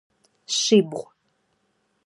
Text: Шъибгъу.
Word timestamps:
Шъибгъу. 0.57 1.05